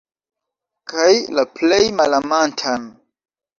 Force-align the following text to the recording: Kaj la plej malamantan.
Kaj 0.93 1.09
la 1.41 1.45
plej 1.61 1.81
malamantan. 2.01 2.91